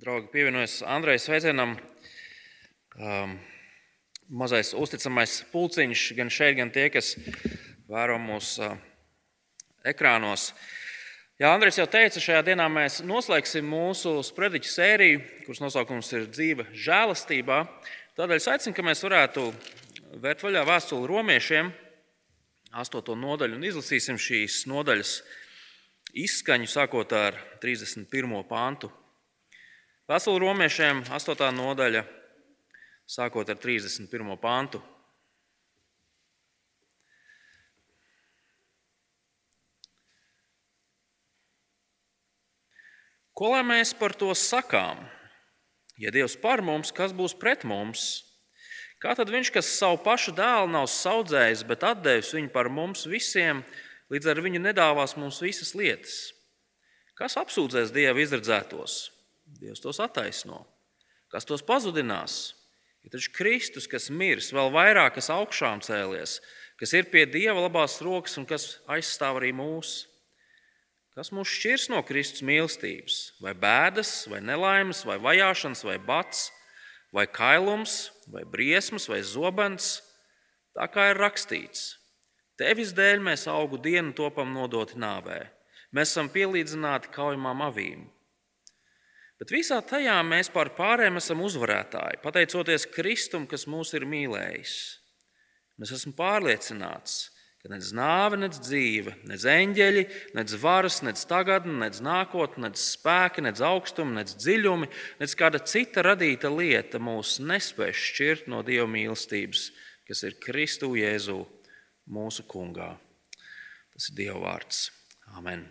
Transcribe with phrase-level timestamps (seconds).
[0.00, 1.74] draugi, pievienojas Andrejas sveicienam.
[2.96, 3.34] Um,
[4.32, 7.10] mazais uzticamais pulciņš, gan šeit, gan tie, kas
[7.90, 8.78] vēro mūsu uh,
[9.84, 10.54] ekrānos.
[11.40, 16.66] Jā, Andrēs jau teica, šajā dienā mēs noslēgsim mūsu sprediķu sēriju, kuras nosaukums ir dzīve
[16.72, 17.60] žēlastībā.
[18.16, 19.46] Tādēļ es aicinu, ka mēs varētu
[20.20, 21.68] vērt vaļā vēstuli romiešiem,
[22.80, 25.18] astoto nodaļu, un izlasīsim šīs nodaļas
[26.24, 28.40] izskaņu, sākot ar 31.
[28.48, 28.92] pāntu.
[30.10, 31.52] Vēstule romiešiem, 8.
[31.54, 32.00] nodaļa,
[33.06, 34.32] sākot ar 31.
[34.42, 34.80] pāntu.
[43.38, 44.98] Ko lai mēs par to sakām?
[45.94, 48.24] Ja Dievs par mums, kas būs pret mums?
[48.98, 53.62] Kā tad viņš, kas savu pašu dēlu nav audzējis, bet devis viņu par mums visiem,
[54.10, 56.18] līdz ar viņu nedāvās mums visas lietas?
[57.14, 59.19] Kas apsūdzēs Dieva izredzētos?
[59.60, 60.64] Dievs tos attaisno.
[61.30, 62.54] Kas tos pazudinās?
[63.04, 66.38] Ir taču Kristus, kas mirs, vēl vairāk, kas augšām cēlies,
[66.80, 70.04] kas ir pie Dieva labās rokas un kas aizstāv arī mūs.
[71.16, 73.20] Kas mūs šķirs no Kristus mīlestības?
[73.42, 76.48] Vai bēdas, vai nelaimes, vai vajāšanas, vai bats,
[77.12, 79.98] vai kailums, vai briesmas, vai zobens?
[80.76, 82.00] Tā kā ir rakstīts,
[82.60, 85.38] Tevis dēļ mēs augu dienu topam nodoti nāvē.
[85.96, 88.02] Mēs esam pielīdzināti kaujamām avīm.
[89.40, 94.74] Bet visā tajā mēs par pārējiem esam uzvarētāji, pateicoties Kristum, kas mūs ir mīlējis.
[95.80, 97.30] Es esmu pārliecināts,
[97.60, 100.04] ka nec nāve, nec dzīve, nec eņģeļi,
[100.36, 104.90] nec varas, nec tagadne, nec nākotne, nec spēki, nec augstumi, nec dziļumi,
[105.22, 109.70] nec kāda cita radīta lieta mūs nespēj šķirt no Dieva mīlestības,
[110.08, 111.40] kas ir Kristu Jēzu
[112.12, 112.92] mūsu kungā.
[113.96, 114.90] Tas ir Dieva vārds.
[115.36, 115.64] Amen.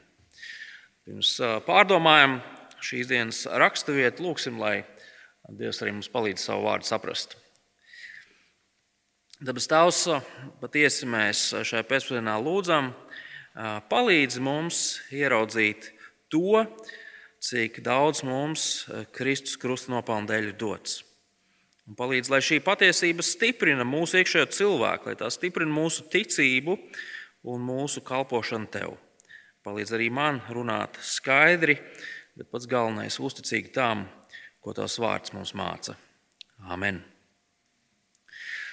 [1.06, 1.38] Pirms
[1.70, 2.40] pārdomājam
[2.86, 4.84] šīs dienas raksturvietu, lūgsim, lai
[5.50, 7.34] Dievs arī mums palīdz savu vārdu saprast.
[9.42, 10.02] Dabas Tēvs,
[10.62, 12.92] patiesi mēs šajā pēcpusdienā lūdzam,
[13.90, 15.90] palīdz mums ieraudzīt
[16.30, 16.66] to,
[17.40, 18.66] cik daudz mums
[19.16, 21.00] Kristus krusta nopelnu dēļ ir dots.
[21.90, 26.76] Un palīdz, lai šī patiesība stiprina mūsu iekšējo cilvēku, lai tā stiprina mūsu ticību
[27.50, 28.98] un mūsu kalpošanu Tev.
[29.66, 31.80] Palīdz arī man runāt skaidri,
[32.40, 34.08] bet pats galvenais- uzticīgi tam,
[34.64, 35.96] ko tavs vārds mums māca.
[36.72, 37.04] Amen.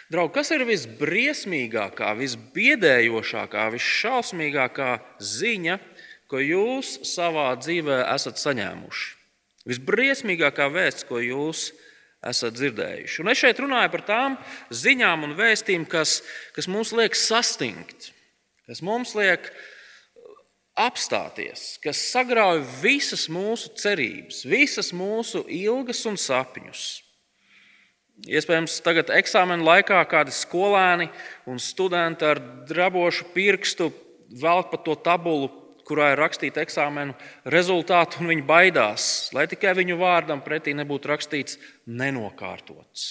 [0.07, 5.81] Draugi, kas ir visbriesmīgākā, visbiedējošākā, visšausmīgākā ziņa,
[6.31, 9.09] ko jūs savā dzīvē esat saņēmuši?
[9.67, 11.73] Visbriesmīgākā vēsts, ko jūs
[12.23, 13.19] esat dzirdējuši.
[13.23, 14.37] Un es šeit runāju par tām
[14.71, 16.21] ziņām un vēstījumiem, kas,
[16.55, 18.13] kas mums liek sastingt,
[18.71, 19.51] kas mums liek
[20.77, 26.87] apstāties, kas sagrauj visas mūsu cerības, visas mūsu ilgas un sapņus.
[28.25, 31.11] Iespējams, tagad eksāmena laikā kādi skolēni
[31.49, 33.91] un studenti ar drabošu pirkstu
[34.41, 35.51] velk pa to tabulu,
[35.87, 37.15] kurā ir rakstīta eksāmena
[37.53, 43.07] rezultāti, un viņi baidās, lai tikai viņu vārdam pretī nebūtu rakstīts nenokārtots.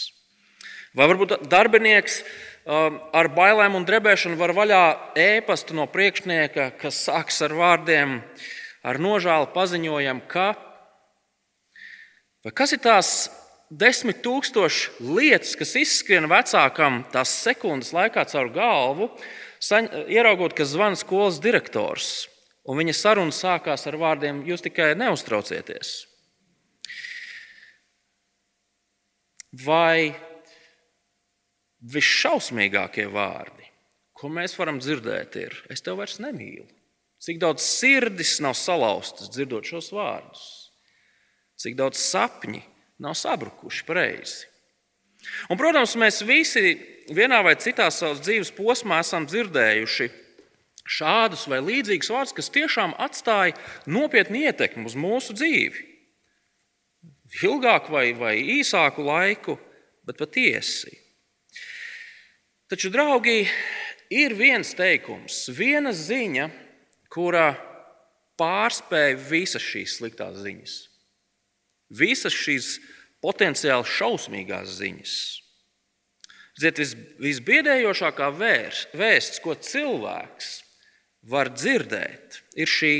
[0.96, 2.22] Vai varbūt darbinieks
[2.66, 4.84] ar bailēm un drebēšanu var vaļā
[5.22, 8.20] ēpastu no priekšnieka, kas sākas ar vārdiem,
[8.86, 10.54] ar nožēlu paziņojam, ka
[12.54, 13.12] kas ir tās
[13.70, 19.10] desmit tūkstoši lietas, kas izskrien vecākam tās sekundes laikā caur galvu,
[20.10, 22.28] ieraugot, ka zvana skolas direktors.
[22.66, 26.08] Un viņa saruna sākās ar vārdiem: Jūs tikai neuztraucieties.
[29.66, 30.16] Vai
[31.94, 33.70] visšausmīgākie vārdi,
[34.16, 36.68] ko mēs varam dzirdēt, ir: Es tevi vairs nemīlu.
[37.22, 40.44] Cik daudz sirdis nav salauztas dzirdot šos vārdus,
[41.58, 42.62] cik daudz sapņi
[43.02, 44.46] nav sabrukuši pareizi.
[45.50, 46.76] Un, protams, mēs visi
[47.16, 50.10] vienā vai citā savas dzīves posmā esam dzirdējuši
[50.86, 53.56] šādus vai līdzīgus vārdus, kas tiešām atstāja
[53.90, 55.88] nopietnu ietekmi uz mūsu dzīvi.
[57.42, 59.58] Ilgāku vai, vai īsāku laiku,
[60.06, 60.94] bet patiesi.
[62.66, 63.44] Taču, draugi,
[64.10, 66.48] ir viens teikums, viena ziņa,
[67.14, 67.52] kura
[68.42, 70.74] pārspēja visas šīs sliktās ziņas,
[71.94, 72.72] visas šīs
[73.22, 75.14] potenciāli šausmīgās ziņas.
[76.58, 80.52] Ziniet, vis, visbiedējošākā vēsts, ko cilvēks
[81.30, 82.96] var dzirdēt, ir šī: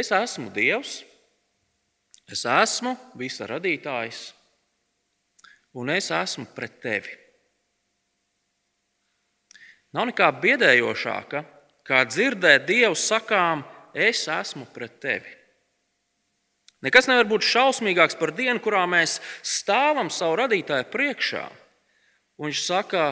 [0.00, 1.02] Es esmu Dievs,
[2.24, 4.30] es esmu visa radītājs,
[5.76, 7.19] un es esmu pret tevi.
[9.96, 11.42] Nav nekā biedējošāka,
[11.86, 13.64] kā dzirdēt Dievu sakām,
[13.94, 15.32] es esmu pret tevi.
[16.84, 21.42] Nekas nevar būt šausmīgāks par dienu, kurā mēs stāvam savu radītāju priekšā.
[22.40, 23.10] Un viņš saka,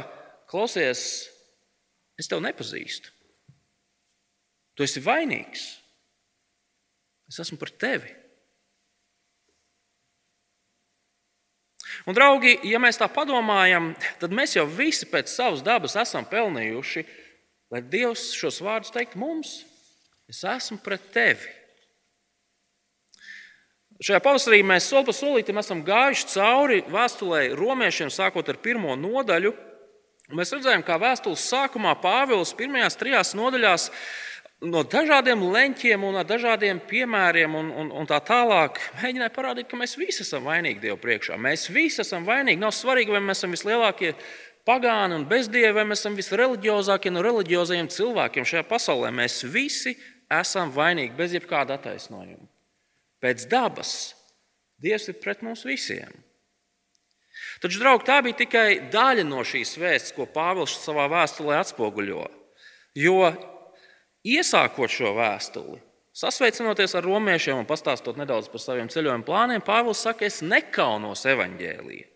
[0.49, 1.03] klausies,
[2.17, 3.13] es tevi nepazīstu.
[4.79, 5.67] Tu esi vainīgs.
[7.29, 8.15] Es esmu par tevi.
[12.09, 17.03] Un, draugi, ja mēs tā padomājam, tad mēs jau visi pēc savas dabas esam pelnījuši,
[17.69, 19.59] lai Dievs šos vārdus teikt mums.
[20.29, 21.53] Es esmu pret tevi.
[24.01, 29.53] Šajā pavasarī mēs soli pa solītam esam gājuši cauri vēstulē romiešiem, sākot ar pirmo nodaļu.
[30.39, 33.89] Mēs redzējām, kā vēstules sākumā Pāvils pirmajās trijās nodaļās
[34.65, 39.95] no dažādiem leņķiem un dažādiem piemēriem un, un, un tā tālāk mēģināja parādīt, ka mēs
[40.01, 41.39] visi esam vainīgi Dievu priekšā.
[41.39, 42.61] Mēs visi esam vainīgi.
[42.63, 44.15] Nav svarīgi, vai mēs esam vislielākie
[44.69, 49.13] pagāni un bezdievi, vai mēs esam visreliģiozākie no reliģiozajiem cilvēkiem šajā pasaulē.
[49.15, 49.95] Mēs visi
[50.29, 52.49] esam vainīgi bez jebkāda attaisnojuma.
[53.23, 54.15] Pēc dabas
[54.79, 56.13] Dievs ir pret mums visiem.
[57.59, 62.29] Taču, draugi, tā bija tikai daļa no šīs vēstures, ko Pāvils savā vēstulē atspoguļo.
[62.95, 63.33] Jo
[64.27, 65.79] iesākot šo vēstuli,
[66.17, 72.09] sasveicinoties ar romiešiem un pastāstot nedaudz par saviem ceļojuma plāniem, Pāvils saka, es nekaunos evaņģēlīju.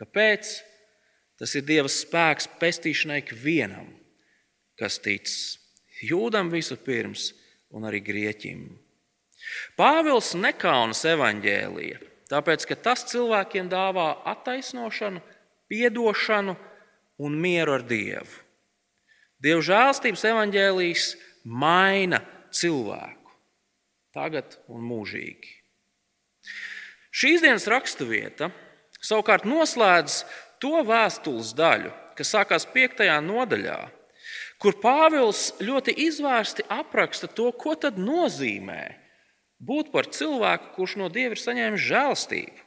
[0.00, 0.54] Kāpēc?
[1.38, 3.88] Tas ir Dieva spēks pestīšanai ikvienam,
[4.78, 5.26] kas tic
[6.06, 7.32] jūdam vispirms
[7.74, 8.68] un arī grieķim.
[9.78, 11.98] Pāvils nekaunas evaņģēlīja,
[12.30, 15.20] tāpēc ka tas cilvēkiem dāvā attaisnošanu,
[15.74, 16.54] atdošanu
[17.18, 18.40] un mieru ar Dievu.
[19.42, 21.08] Dieva žēlstības evaņģēlījis
[21.44, 22.20] maina
[22.54, 23.32] cilvēku
[24.14, 25.50] tagad un mūžīgi.
[27.14, 28.50] Šīs dienas raksturvieta
[29.04, 30.22] savukārt noslēdz
[30.62, 33.04] to vēstules daļu, kas sākās 5.
[33.26, 33.78] nodaļā,
[34.62, 38.82] kur Pāvils ļoti izvērsti apraksta to, ko tad nozīmē
[39.64, 42.62] būt par cilvēku, kurš no Dieva ir saņēmis žēlstību.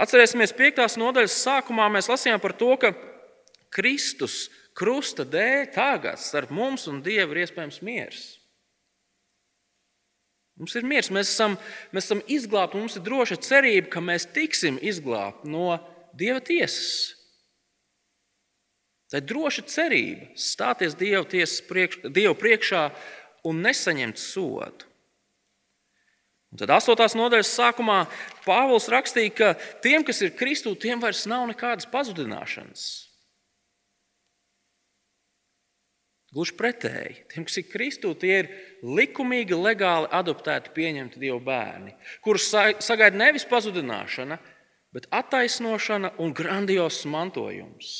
[0.00, 0.84] Atcerēsimies, 5.
[1.00, 2.94] nodaļas sākumā mēs lasījām par to, ka
[3.74, 4.46] Kristus
[4.76, 8.24] krusta dēļ tagad starp mums un Dievu ir iespējams miers.
[10.56, 11.58] Mums ir miers, mēs esam,
[11.92, 15.76] mēs esam izglābti, mums ir droša cerība, ka mēs tiksim izglābti no
[16.16, 17.12] Dieva tiesas.
[19.12, 22.86] Tā ir droša cerība stāties Dieva, priekš, Dieva priekšā
[23.46, 24.88] un nesaņemt sodu.
[26.50, 27.18] Un tad 8.
[27.18, 27.98] nodaļas sākumā
[28.46, 29.52] Pāvils rakstīja, ka
[29.84, 33.05] tiem, kas ir Kristū, tiem vairs nav nekādas pazudināšanas.
[36.34, 38.48] Gluži pretēji, tiem, kas ir Kristū, tie ir
[38.82, 41.94] likumīgi, legāli adoptēti, pieņemti Dieva bērni,
[42.24, 44.36] kurus sagaida nevis pazudināšana,
[44.96, 47.92] bet attaisnošana un grandios mantojums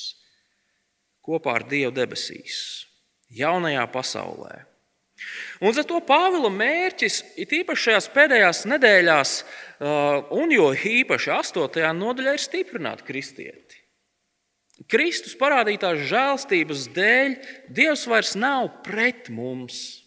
[1.26, 2.58] kopā ar Dievu debesīs,
[3.34, 4.66] jaunajā pasaulē.
[5.64, 9.32] Un ar to Pāvila mērķis ir īpaši šajās pēdējās nedēļās,
[10.36, 11.80] un jo īpaši 8.
[11.96, 13.65] nodaļā, ir stiprināt kristieti.
[14.84, 17.36] Kristus parādītās žēlstības dēļ
[17.72, 20.02] Dievs vairs nav pret mums.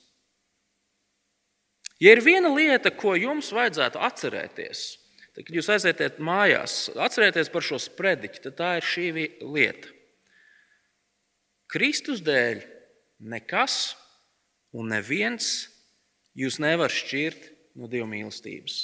[1.99, 4.83] Ja ir viena lieta, ko jums vajadzētu atcerēties,
[5.33, 9.07] tad, kad jūs aiziet mājās, atcerieties par šo sprediķi, tad tā ir šī
[9.41, 9.89] lieta.
[11.69, 12.61] Kristus dēļ
[13.33, 13.97] nekas
[14.71, 15.67] un neviens
[16.37, 18.77] jūs nevar šķirt no Dieva mīlestības.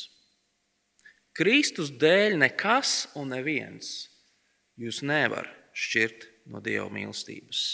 [1.36, 4.10] Kristus dēļ nekas un neviens
[4.82, 5.62] jūs nevar šķirt
[6.50, 7.65] no Dieva mīlestības.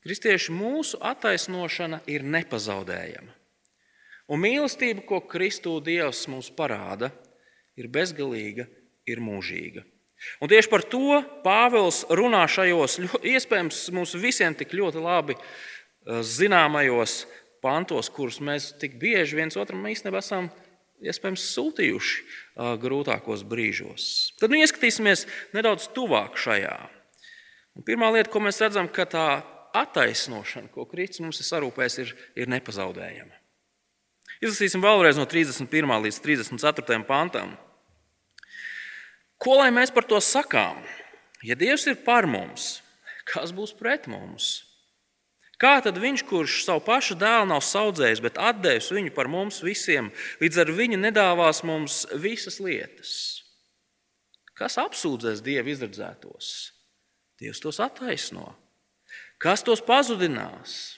[0.00, 3.34] Kristieši mūsu attaisnošana ir nepazaudējama.
[4.30, 7.10] Un mīlestība, ko Kristū Dievs mums parāda,
[7.76, 8.68] ir bezgalīga,
[9.10, 9.82] ir mūžīga.
[10.40, 12.98] Un tieši par to Pāvils runā šajos
[13.34, 17.24] iespējams mums visiem tik ļoti labi eh, zināmajos
[17.64, 20.50] pantos, kurus mēs tik bieži viens otram īstenībā esam
[21.04, 24.06] iespējams sūtījuši grūtākos brīžos.
[24.40, 25.26] Tad nu, ieskatīsimies
[25.56, 26.76] nedaudz tuvāk šajā.
[27.78, 29.26] Un pirmā lieta, ko mēs redzam, ka tā
[29.76, 33.36] attaisnošana, ko Kristus mums ir sarūpējis, ir, ir nepazaudējama.
[34.40, 35.92] Izlasīsim vēlreiz no 31.
[36.06, 37.02] līdz 34.
[37.08, 37.52] pantam.
[39.40, 40.80] Ko lai mēs par to sakām?
[41.44, 42.80] Ja Dievs ir par mums,
[43.28, 44.69] kas būs pret mums?
[45.60, 50.08] Kā tad viņš, kurš savu pašu dēlu nav audzējis, bet devis viņu par mums visiem,
[50.40, 53.12] līdz ar viņu nedāvās mums visas lietas?
[54.56, 56.72] Kas apsūdzēs Dievu izredzētos?
[57.40, 58.54] Dievs tos attaisno.
[59.40, 60.96] Kas tos pazudinās?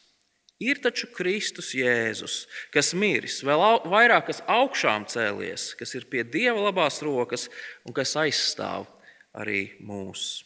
[0.62, 6.68] Ir taču Kristus Jēzus, kas miris, vēl vairāk kas augšām cēlies, kas ir pie Dieva
[6.68, 7.48] labās rokas
[7.82, 8.86] un kas aizstāv
[9.34, 10.44] arī mūs.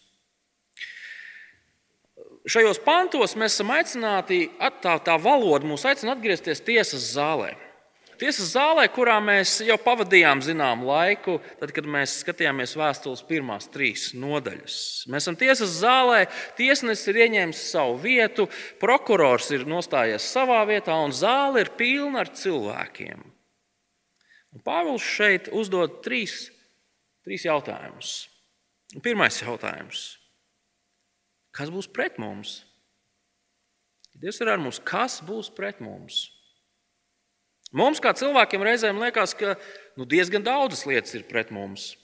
[2.47, 4.45] Šajos pantos mēs esam aicināti,
[4.83, 7.57] tā, tā valoda mūs aicina atgriezties tiesas zālē.
[8.17, 14.07] Tiesas zālē, kurā mēs jau pavadījām zināmu laiku, tad, kad mēs skatījāmies vēstules pirmās trīs
[14.17, 14.76] nodaļas.
[15.12, 16.23] Mēs esam tiesas zālē,
[16.57, 18.47] tiesnesis ir ieņēmis savu vietu,
[18.81, 23.26] prokurors ir nostājies savā vietā, un zāle ir pilna ar cilvēkiem.
[24.57, 26.47] Un Pāvils šeit uzdod trīs,
[27.26, 28.15] trīs jautājumus.
[29.05, 30.07] Pirmais jautājums.
[31.57, 32.61] Kas būs pret mums?
[34.21, 34.81] Dievs ir ar mums.
[34.85, 36.27] Kas būs pret mums?
[37.77, 39.57] Mums, kā cilvēkiem, reizēm liekas, ka
[39.99, 41.95] nu, diezgan daudzas lietas ir pret mums.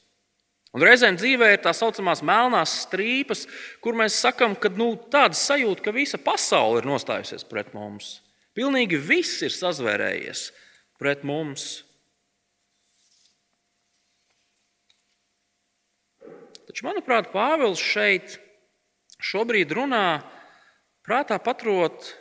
[0.72, 3.44] Un reizēm dzīvē ir tā saucamās melnās strīpas,
[3.84, 8.22] kur mēs sakām, ka nu, tāda sajūta, ka visa pasaule ir nostājusies pret mums.
[8.56, 10.46] Pilnīgi viss ir sazvērējies
[11.00, 11.82] pret mums.
[16.68, 18.38] Taču, manuprāt, Pāvils šeit
[19.22, 20.22] šobrīd runā
[21.06, 22.12] prātā paturot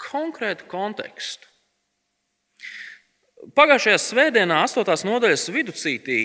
[0.00, 1.48] konkrētu kontekstu.
[3.54, 5.04] Pagājušajā svētdienā, 8.
[5.04, 6.20] nodaļas viducītī,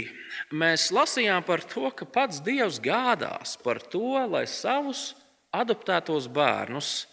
[0.56, 5.18] mēs lasījām par to, ka pats Dievs gādās par to, lai savus
[5.52, 7.10] adoptētos bērnus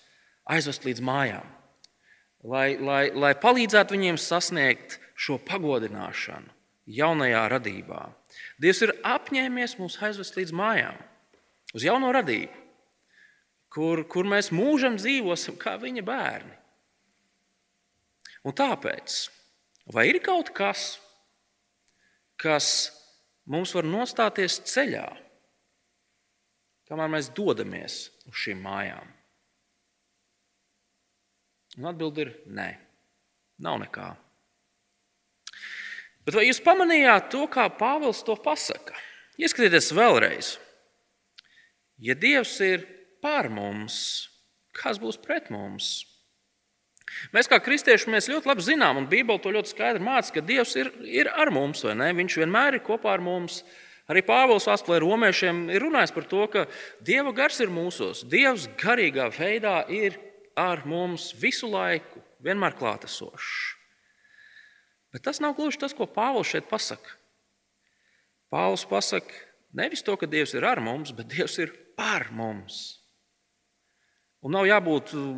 [0.47, 1.49] aizvest līdz mājām,
[2.47, 6.55] lai, lai, lai palīdzētu viņiem sasniegt šo pagodināšanu
[6.87, 8.05] jaunajā radībā.
[8.63, 11.03] Dievs ir apņēmies mūs aizvest līdz mājām,
[11.75, 12.66] uz jauno radību
[13.77, 16.55] kur, kur mēs mūžam dzīvosim kā viņa bērni.
[18.47, 19.19] Un tāpēc,
[19.93, 20.95] vai ir kaut kas,
[22.41, 22.69] kas
[23.51, 25.05] mums var nostāties ceļā,
[26.89, 27.99] kamēr mēs dodamies
[28.31, 29.13] uz šīm mājām?
[31.77, 32.71] Un atbildi ir nē,
[33.61, 34.09] nav nekā.
[36.25, 38.97] Bet vai jūs pamanījāt to, kā Pāvils to pasaka?
[39.37, 40.57] Ieskatieties vēlreiz.
[42.03, 42.96] Ja Dievs ir
[43.27, 43.97] par mums,
[44.77, 46.05] kas būs pret mums.
[47.35, 50.75] Mēs kā kristieši mēs ļoti labi zinām, un Bībele to ļoti skaidri māca, ka Dievs
[50.79, 52.11] ir, ir ar mums, vai ne?
[52.19, 53.63] Viņš vienmēr ir kopā ar mums.
[54.11, 56.67] Arī Pāvils Astlē romiešiem ir runājis par to, ka
[57.07, 58.23] Dieva gars ir mūsos.
[58.31, 60.19] Dievs garīgā veidā ir
[60.59, 63.57] ar mums visu laiku, vienmēr klātesošs.
[65.15, 67.17] Bet tas nav gluži tas, ko Pāvils šeit pasaka.
[68.53, 69.43] Pāvils pasaka
[69.75, 73.06] nevis to, ka Dievs ir ar mums, bet Dievs ir par mums.
[74.47, 75.33] Un nav jābūt uh,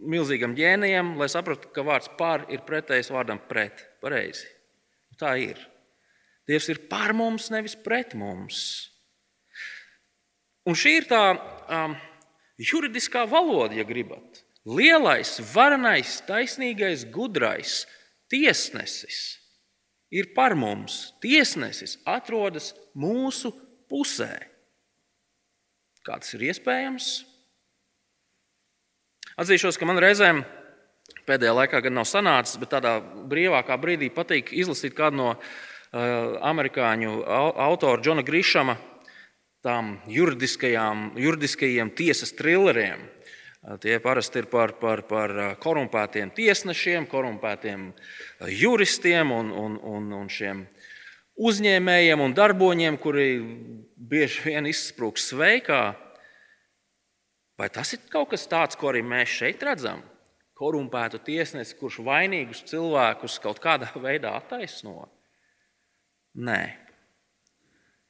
[0.00, 3.84] milzīgam ģēnijam, lai saprastu, ka vārds par ir pretējs vārdam pret.
[4.00, 4.48] Pareizi.
[5.20, 5.60] Tā ir.
[6.48, 8.62] Dievs ir par mums, nevis pret mums.
[10.64, 11.96] Un šī ir tā um,
[12.60, 14.42] juridiskā valoda, ja gribat.
[14.68, 17.84] Lielais, varenais, taisnīgais, gudrais
[18.32, 19.40] tiesnesis
[20.12, 21.12] ir par mums.
[21.22, 23.52] Tiesnesis atrodas mūsu
[23.90, 24.34] pusē.
[26.04, 27.12] Kā tas ir iespējams?
[29.40, 30.42] Atzīšos, ka man reizēm
[31.24, 35.38] pēdējā laikā gan nav sanācis, bet tādā brīvākā brīdī patīk izlasīt kādu no uh,
[36.44, 38.74] amerikāņu autora Džona Grīšama
[39.64, 43.00] tām juridiskajiem tiesas trilleriem.
[43.00, 47.94] Uh, tie parasti ir par, par, par uh, korumpētiem tiesnešiem, korumpētiem
[48.60, 50.66] juristiem un, un, un, un šiem
[51.40, 53.30] uzņēmējiem un darboņiem, kuri
[53.96, 55.82] bieži vien izsprūg sveikā.
[57.60, 60.00] Vai tas ir kaut kas tāds, ko arī mēs šeit redzam?
[60.56, 65.04] Korumpētu tiesnesi, kurš vainīgus cilvēkus kaut kādā veidā attaisno?
[66.40, 66.62] Nē.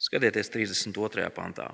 [0.01, 1.27] Skatieties, 32.
[1.35, 1.67] pantā.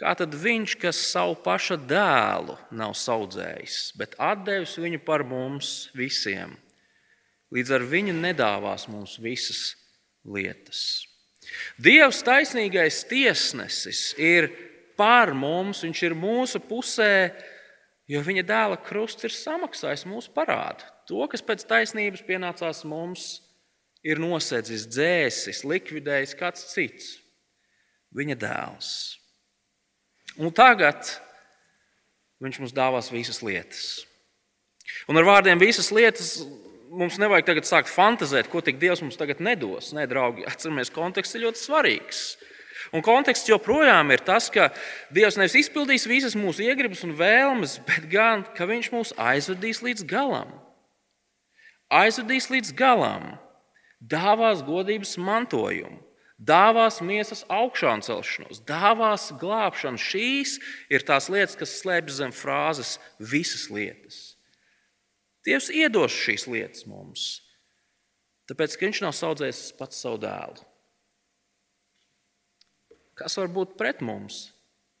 [0.00, 4.16] Kā tad viņš, kas savu paša dēlu nav audzējis, bet
[4.46, 6.54] devis viņu par mums visiem,
[7.52, 9.74] līdz ar viņu nedāvās mums visas
[10.24, 11.04] lietas?
[11.80, 14.48] Dievs, taisnīgais tiesnesis, ir
[15.00, 17.30] par mums, viņš ir mūsu pusē,
[18.10, 20.84] jo viņa dēla krusts ir samaksājis mūsu parādu.
[21.08, 23.30] To, kas pēc taisnības pienācās mums,
[24.04, 27.18] ir nosedzis, dzēsis, likvidējis kāds cits-
[28.18, 28.92] viņa dēls.
[30.38, 31.04] Un tagad
[32.40, 34.04] viņš mums dāvās visas lietas.
[35.08, 36.40] Un ar vārdiem visas lietas
[36.90, 39.92] mums nevajag tagad sākt fantazēt, ko tik Dievs mums tagad nedos.
[39.94, 42.22] Nē, draugi, atcerieties, konteksts ir ļoti svarīgs.
[42.90, 44.72] Un konteksts joprojām ir tas, ka
[45.14, 50.06] Dievs nevis izpildīs visas mūsu iegribas un vēlmes, bet gan, ka Viņš mūs aizvedīs līdz
[50.10, 50.50] galam.
[51.90, 53.36] Aizvedīs līdz galam,
[54.02, 56.00] dāvās godības mantojumu,
[56.38, 60.00] dāvās miesas augšām celšanos, dāvās glābšanu.
[60.00, 60.56] Šīs
[60.90, 64.20] ir tās lietas, kas slēpjas zem frāzes visas lietas.
[65.46, 67.28] Dievs iedos šīs lietas mums,
[68.50, 70.69] tāpēc, ka Viņš nav audzējis pats savu dēlu.
[73.20, 74.48] Kas var būt pret mums,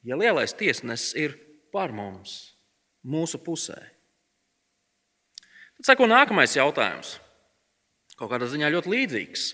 [0.04, 1.38] ja lielais tiesnesis ir
[1.72, 2.52] par mums,
[3.00, 3.78] mūsu pusē?
[5.80, 7.14] Tad sako nākamais jautājums.
[8.20, 9.44] Kaut kādā ziņā ļoti līdzīgs.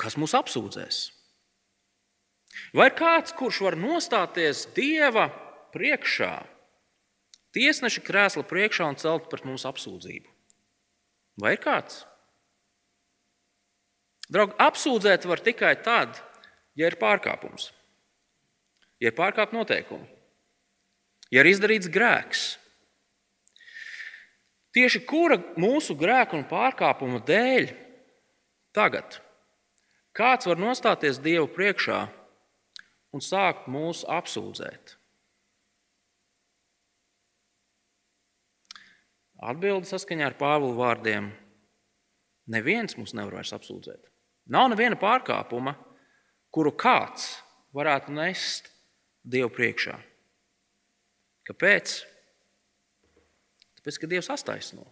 [0.00, 1.02] Kas mūs apsūdzēs?
[2.72, 5.26] Vai ir kāds, kurš var nostāties Dieva
[5.74, 6.32] priekšā,
[7.52, 10.32] tiesneša krēsla priekšā un celt pret mums apsūdzību?
[11.44, 12.06] Vai ir kāds?
[14.32, 16.16] Draugi, apsūdzēt var tikai tad,
[16.78, 17.72] ja ir pārkāpums,
[19.02, 20.06] ja ir pārkāpta noteikumi,
[21.34, 22.48] ja ir izdarīts grēks.
[24.76, 27.72] Tieši kura mūsu grēka un pārkāpuma dēļ
[28.76, 29.18] tagad
[30.14, 32.04] kāds var nostāties Dievu priekšā
[33.14, 34.94] un sākt mūs apsūdzēt?
[39.38, 41.30] Atbilde saskaņā ar Pāvila vārdiem:
[42.50, 44.08] Neviens mūs nevar vairs apsūdzēt.
[44.50, 45.76] Nav neviena pārkāpuma,
[46.54, 47.36] kuru kāds
[47.76, 48.70] varētu nest
[49.28, 49.98] Dievu priekšā.
[51.48, 51.94] Kāpēc?
[53.78, 54.86] Tāpēc, ka Dievs attaisno.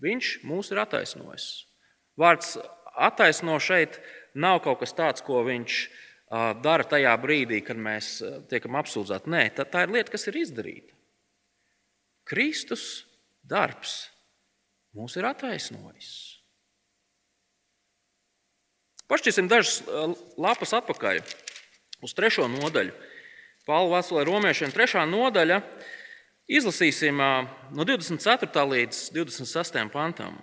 [0.00, 1.48] Viņš mūs ir attaisnojis.
[2.18, 2.56] Vārds
[2.96, 3.98] attaisno šeit
[4.38, 5.80] nav kaut kas tāds, ko viņš
[6.62, 8.18] dara tajā brīdī, kad mēs
[8.50, 9.32] tiekam apsūdzēti.
[9.32, 10.96] Nē, tā, tā ir lieta, kas ir izdarīta.
[12.28, 13.06] Kristus
[13.48, 14.10] darbs
[14.96, 16.37] mūs ir attaisnojis.
[19.08, 19.80] Pašķirsim dažas
[20.36, 21.22] lapas atpakaļ
[22.04, 22.92] uz trešo nodaļu.
[23.68, 25.62] Pāvila vēstulē romiešiem trešā nodaļa.
[26.48, 27.18] Izlasīsim
[27.76, 28.62] no 24.
[28.72, 29.80] līdz 26.
[29.92, 30.38] pantam.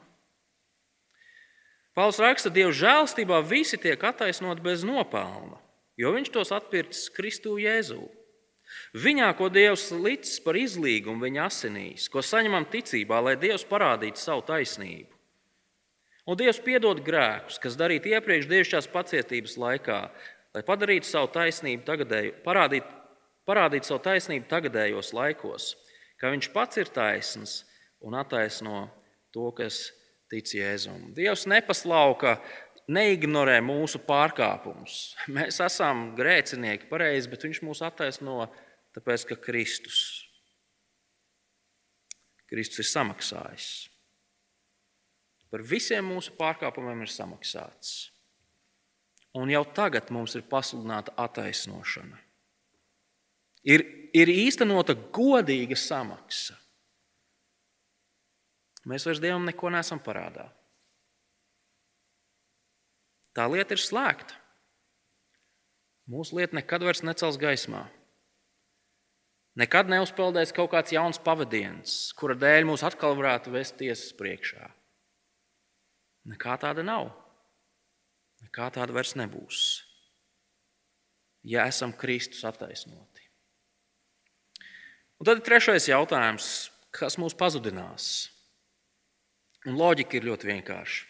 [1.96, 5.56] Pāvils raksta, ka Dieva žēlstībā visi tiek attaisnoti bez nopelna,
[5.98, 8.04] jo viņš tos atpircis Kristu Jēzū.
[8.98, 14.44] Viņā, ko Dievs licis par izlīgumu viņa asinīs, ko saņemam ticībā, lai Dievs parādītu savu
[14.46, 15.15] taisnību.
[16.26, 20.00] Un Dievs piedod grēkus, kas darīti iepriekš dievišķās pacietības laikā,
[20.58, 22.90] lai padarītu savu taisnību tagadēju, parādītu,
[23.46, 25.76] parādītu savu taisnību tagadējos laikos,
[26.18, 27.60] ka Viņš pats ir taisns
[28.02, 28.88] un attaisno
[29.36, 29.92] to, kas
[30.32, 31.12] tic Jēzum.
[31.14, 32.40] Dievs nepaslauka,
[32.90, 35.14] neignorē mūsu pārkāpumus.
[35.36, 38.48] Mēs esam grēcinieki, pareizi, bet Viņš mūs attaisno,
[38.98, 40.00] tāpēc ka Kristus,
[42.50, 43.70] Kristus ir samaksājis.
[45.56, 48.10] Par visiem mūsu pārkāpumiem ir samaksāts.
[49.40, 52.20] Un jau tagad mums ir pasludināta attaisnošana.
[53.64, 56.58] Ir, ir īstenota godīga samaksa.
[58.84, 60.50] Mēs vairs Dievam neko nesam parādā.
[63.32, 64.36] Tā lieta ir slēgta.
[66.12, 67.88] Mūsu lieta nekad vairs necels gaismā.
[69.56, 74.76] Nekad neuzpeldēs kaut kāds jauns pavadiens, kura dēļ mūs atkal varētu vest tiesas priekšā.
[76.30, 77.12] Nekā tāda nav.
[78.46, 79.60] Nekā tāda vairs nebūs.
[81.46, 83.26] Ja esam Kristus attaisnoti.
[85.22, 86.48] Un tad ir trešais jautājums,
[86.96, 88.08] kas mūs pazudinās.
[89.66, 91.06] Un loģika ir ļoti vienkārša.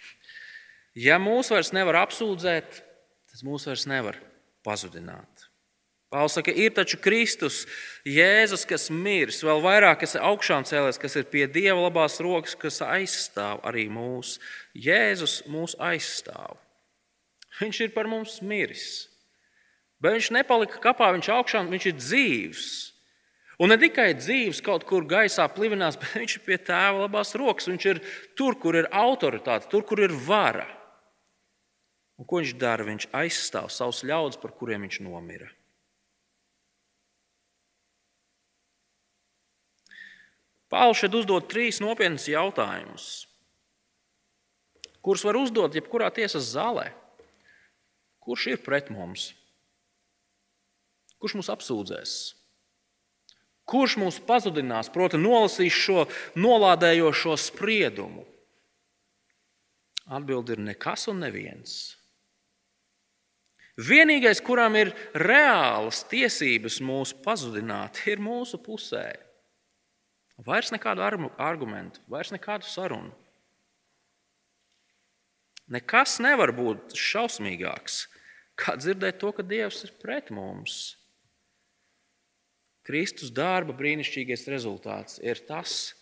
[0.96, 2.78] Ja mūs vairs nevar apsūdzēt,
[3.32, 4.20] tad mūs vairs nevar
[4.64, 5.35] pazudināt.
[6.16, 7.66] Pāvils saka, ir taču Kristus,
[8.08, 12.54] Jēzus, kas mirs, vēl vairāk, kas ir augšām cēlies, kas ir pie Dieva labās rokas,
[12.56, 14.38] kas aizstāv arī mūs.
[14.80, 16.56] Jēzus mūs aizstāv.
[17.60, 19.10] Viņš ir par mums miris.
[20.00, 22.70] Bet viņš nepalika kapā, viņš augšām, viņš ir dzīvs.
[23.60, 27.68] Un ne tikai dzīves kaut kur gaisā plivinās, bet viņš ir pie tēva labās rokas.
[27.74, 28.02] Viņš ir
[28.40, 30.70] tur, kur ir autoritāte, tur, kur ir vara.
[32.16, 32.88] Un ko viņš dara?
[32.88, 35.52] Viņš aizstāv savus ļaudis, par kuriem viņš nomira.
[40.76, 43.08] Pāvils šeit uzdod trīs nopietnus jautājumus,
[45.00, 46.90] kurus var uzdot jebkurā tiesas zālē.
[48.26, 49.30] Kurš ir pret mums?
[51.22, 52.16] Kurš mūs apsūdzēs?
[53.70, 56.04] Kurš mūs pazudinās, proti, nolasīs šo
[56.38, 58.26] nolādējošo spriedumu?
[60.06, 61.96] Atbilde ir nekas un neviens.
[63.80, 69.08] Vienīgais, kuram ir reālas tiesības mūs pazudināt, ir mūsu pusē.
[70.44, 71.04] Vairs nekādu
[71.40, 73.14] argumentu, vairs nekādu sarunu.
[75.72, 78.04] Nekas nevar būt šausmīgāks,
[78.60, 80.96] kā dzirdēt to, ka Dievs ir pret mums.
[82.86, 85.96] Kristus darba brīnišķīgais rezultāts ir tas,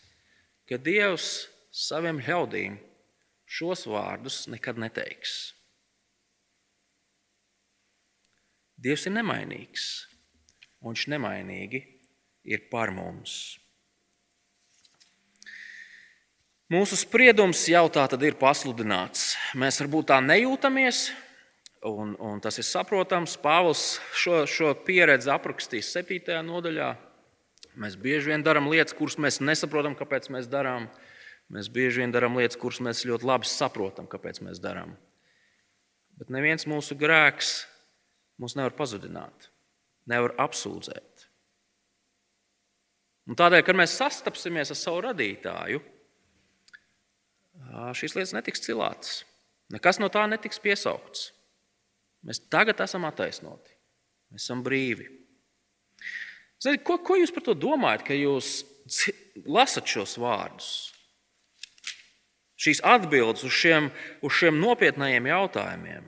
[0.68, 2.76] ka Dievs saviem ļaudīm
[3.48, 5.54] šos vārdus nekad neteiks.
[8.84, 9.84] Dievs ir nemainīgs,
[10.82, 11.86] un viņš nemainīgi
[12.52, 13.63] ir par mums.
[16.72, 19.34] Mūsu spriedums jau tā tad ir pasludināts.
[19.60, 21.10] Mēs varbūt tā nejūtamies,
[21.90, 23.36] un, un tas ir saprotams.
[23.44, 26.40] Pāvils šo, šo pieredzi aprakstīs 7.
[26.48, 26.94] nodaļā.
[27.84, 30.88] Mēs bieži vien darām lietas, kuras mēs nesaprotam, kāpēc mēs darām.
[31.52, 34.96] Mēs bieži vien darām lietas, kuras mēs ļoti labi saprotam, kāpēc mēs darām.
[36.16, 37.64] Bet neviens mūsu grēks
[38.40, 39.50] mūs nevar pazudināt,
[40.10, 41.28] nevar apsūdzēt.
[43.28, 45.82] Un tādēļ, kad mēs sastapsimies ar savu radītāju,
[47.98, 49.24] šīs lietas netiks cilātas.
[49.74, 51.32] Nekas no tā netiks piesaukts.
[52.24, 53.74] Mēs tagad esam attaisnoti.
[54.32, 55.10] Mēs esam brīvi.
[56.64, 58.64] Ziniet, ko, ko jūs par to domājat, kad jūs
[59.50, 60.72] lasat šos vārdus?
[62.64, 63.90] Šīs atbildes uz šiem,
[64.24, 66.06] uz šiem nopietniem jautājumiem.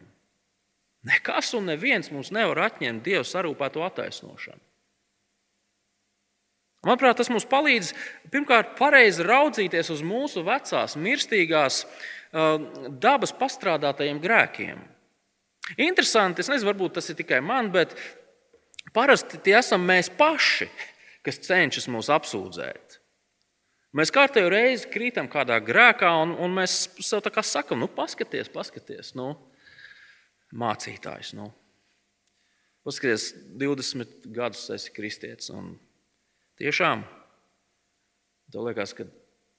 [1.06, 4.62] Nekas un neviens mums nevar atņemt Dieva sarūpēto attaisnošanu.
[6.86, 7.94] Manuprāt, tas mums palīdz
[8.34, 12.60] pirmkārt pareizi raudzīties uz mūsu vecās, mirstīgās uh,
[13.02, 14.84] dabas pastrādātajiem grēkiem.
[15.82, 17.96] Interesanti, es nezinu, varbūt tas ir tikai man, bet
[18.94, 20.70] parasti tie esam mēs paši,
[21.26, 23.00] kas cenšas mūs apsūdzēt.
[23.96, 28.52] Mēs kārtējo reizi krītam kādā grēkā, un, un mēs sev tā kā sakam, nu, paskaties,
[28.52, 29.32] paskaties, nu,
[30.54, 31.32] mācītājs.
[31.38, 31.48] Nu.
[32.86, 35.78] Paskaties, 20 gadus esi kristietis, un
[36.62, 37.06] tiešām
[38.56, 39.08] tev liekas, ka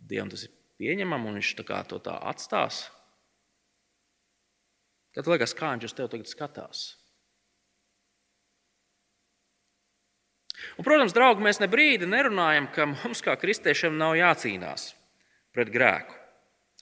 [0.06, 2.84] Dievam tas ir pieņemami, un viņš tā kā to tā atstās.
[5.16, 6.82] Tad liekas, kā viņš uz tevi tagad skatās.
[10.76, 14.90] Un, protams, draugi, mēs ne brīdi nerunājam, ka mums kā kristiešiem nav jācīnās
[15.56, 16.16] pret grēku.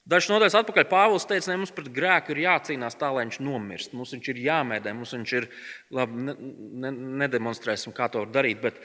[0.05, 3.95] Dažs nodaļas atpakaļ Pāvils teica, ka mums pret grēku ir jācīnās tā, lai viņš nomirst.
[3.97, 5.47] Mums viņš ir jāmēdē, mums viņš ir,
[5.97, 6.35] labi, ne,
[6.83, 6.91] ne,
[7.25, 8.83] nedemonstrēsim, kā to var darīt, bet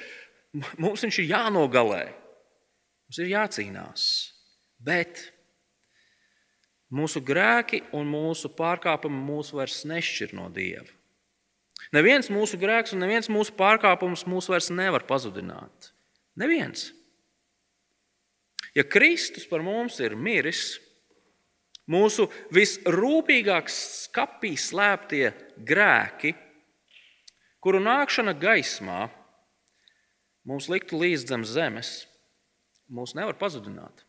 [0.82, 2.06] mums viņš ir jānogalē.
[3.10, 4.06] Mums ir jācīnās.
[4.80, 5.28] Bet
[6.90, 10.88] Mūsu grēki un mūsu pārkāpumi mūs vairs nešķir no Dieva.
[11.94, 15.92] Neviens mūsu grēks un neviens mūsu pārkāpums mūs vairs nevar pazudināt.
[16.38, 16.90] Neviens.
[18.74, 20.80] Ja Kristus par mums ir miris,
[21.90, 25.30] mūsu visrūpīgāk skapī slēptie
[25.66, 26.34] grēki,
[27.62, 29.08] kuru nākšana gaismā
[30.50, 31.92] mums liktu līdz zem zemes,
[32.90, 34.06] mūs nevar pazudināt.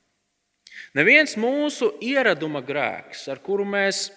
[0.97, 4.09] Neviens mūsu ieraduma grēks, ar kuru mēs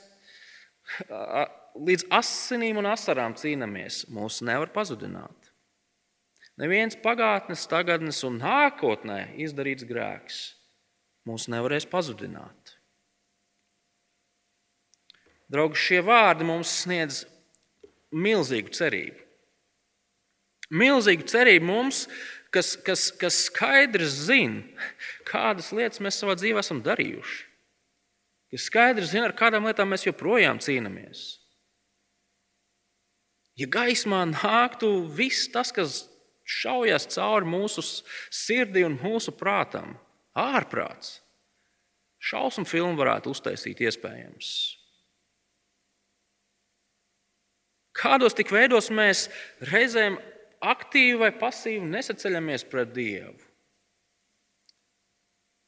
[1.73, 5.51] līdz asinīm un asarām cīnāmies, mūs nevar pazudināt.
[6.61, 10.43] Neviens pagātnes, tagadnes un nākotnē izdarīts grēks
[11.27, 12.75] mūs nevarēs pazudināt.
[15.51, 17.23] Draugi, šie vārdi mums sniedz
[18.13, 19.22] milzīgu cerību.
[20.73, 22.05] Milzīgu cerību mums,
[22.53, 24.63] kas, kas, kas skaidri zina,
[25.29, 27.39] kādas lietas mēs savā dzīvē esam darījuši.
[28.53, 31.23] Kas skaidri zina, ar kādām lietām mēs joprojām cīnāmies.
[33.57, 36.03] Ja gaismā nāktu viss tas, kas
[36.43, 37.83] šaujas cauri mūsu
[38.33, 39.93] sirdī un mūsu prātam,
[40.37, 41.19] ārprāts,
[42.23, 44.53] šausmu filmu varētu uztaisīt iespējams.
[47.93, 49.27] Kādos tik veidos mēs
[49.69, 50.17] reizēm
[50.63, 53.39] aktīvi vai pasīvi nesaceļamies pret Dievu.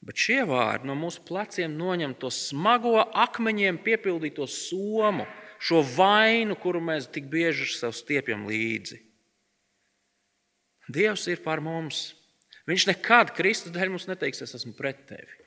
[0.05, 5.25] Bet šie vārdi no mūsu pleciem noņem to smago akmeņiem piepildīto somu,
[5.58, 8.99] šo vainu, kuru mēs tik bieži sev stiepjam līdzi.
[10.93, 12.12] Dievs ir par mums.
[12.69, 15.41] Viņš nekad Kristus dēļ mums neteiks, es esmu pret tevi.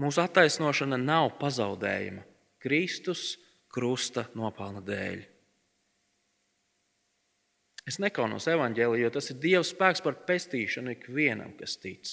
[0.00, 2.24] Mūsu attaisnošana nav pazaudējama
[2.64, 3.34] Kristus
[3.72, 5.20] krusta nopelna dēļ.
[7.88, 12.08] Es nekaunos evaņģēlī, jo tas ir Dieva spēks par pestīšanu ikvienam, kas tic.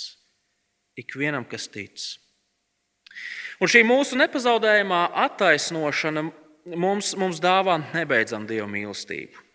[1.00, 2.04] Ikvienam, kas tic.
[3.62, 6.26] Un šī mūsu nepazaudējumā attaisnošana
[6.76, 9.48] mums, mums dāvā nebeidzam Dieva mīlestību.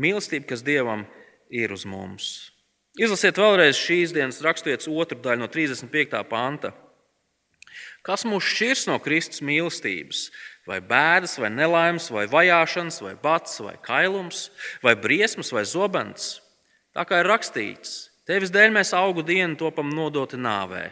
[0.00, 1.04] Mīlestība, kas Dievam
[1.50, 2.50] ir uz mums.
[2.98, 6.24] Izlasiet vēlreiz šīs dienas raksturietas otru daļu no 35.
[6.30, 6.72] panta.
[8.06, 10.30] Kas mūs šķirs no Kristus mīlestības?
[10.70, 14.46] Vai bēdas, vai nelaimes, vai vajāšanas, vai bats, vai kailums,
[14.84, 16.38] vai briesmas, vai zobens.
[16.94, 20.88] Tā kā ir rakstīts, tevis dēļ mēs augu dienu topam nodoti nāvē.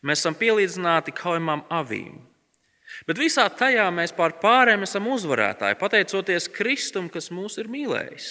[0.00, 2.16] Mēs esam pielīdzināti kaujamām avīm.
[3.06, 8.30] Bet visā tajā mēs pār pārējiem esam uzvarētāji, pateicoties Kristum, kas mūs ir mīlējis.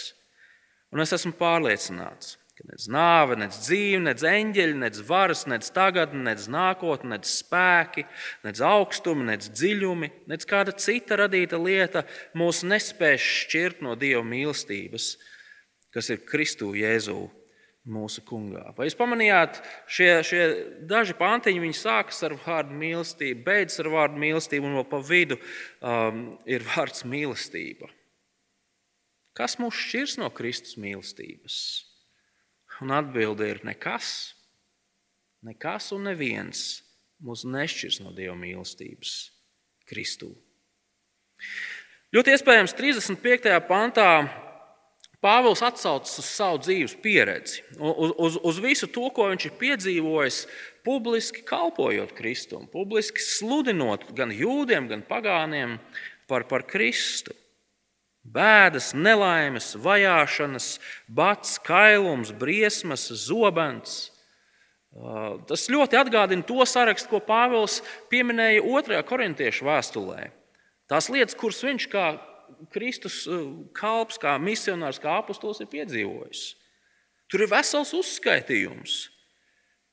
[0.94, 6.22] Un es esmu pārliecināts, ka nec nāve, nec dzīve, nec eņģeļi, nec varas, nec tagadne,
[6.28, 8.06] nec nākotne, nec spēki,
[8.44, 12.06] nec augstumi, nec dziļumi, nec kāda cita radīta lieta
[12.38, 15.12] mūs nespēs šķirt no Dieva mīlestības,
[15.96, 17.20] kas ir Kristū Jēzū.
[17.90, 18.74] Mūsu kungā.
[18.78, 20.42] Vai jūs pamanījāt, šie, šie
[20.86, 25.40] daži pantiņi, viņi sākas ar vārdu mīlestību, beidzas ar vārdu mīlestību, un vēl pa vidu
[25.40, 27.90] um, ir vārds mīlestība.
[29.34, 31.56] Kas mūs šķirs no Kristus mīlestības?
[32.80, 34.36] Un atbilde ir nekas.
[35.44, 36.82] nekas un neviens
[37.24, 39.32] mūs nešķirs no Dieva mīlestības
[39.88, 40.34] Kristū.
[42.16, 43.56] Ļoti iespējams, 35.
[43.70, 44.10] pantā
[45.20, 50.38] Pāvils atsaucas uz savu dzīves pieredzi, uz, uz, uz visu to, ko viņš ir piedzīvojis,
[50.88, 55.76] publiski kalpojot Kristum, publiski sludinot gan jūdiem, gan pagāniem
[56.30, 57.36] par, par Kristu.
[58.30, 60.78] Bēdas, nelaimes, vajāšanas,
[61.10, 64.12] bats, kailums, briesmas, zobens.
[65.50, 67.80] Tas ļoti atgādina to sarakstu, ko Pāvils
[68.12, 69.02] pieminēja 2.
[69.10, 70.30] korintiešu vēstulē.
[70.90, 72.06] Tās lietas, kuras viņš kā
[72.74, 73.46] Kristus eh,
[73.78, 76.44] kalps, kā misionārs, kā apustulis ir piedzīvojis.
[77.30, 79.04] Tur ir vesels uzskaitījums.